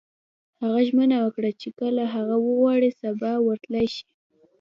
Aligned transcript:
هغه 0.61 0.79
ژمنه 0.87 1.17
وکړه 1.25 1.51
چې 1.61 1.69
که 1.77 1.85
هغه 2.15 2.35
وغواړي 2.45 2.89
سبا 3.01 3.31
ورتلای 3.47 3.87
شي 3.95 4.05